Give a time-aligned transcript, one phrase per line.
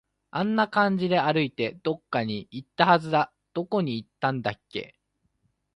[0.31, 3.31] あんな感じで歩いて、どこかに行ったはずだ。
[3.53, 4.95] どこに行ったんだっけ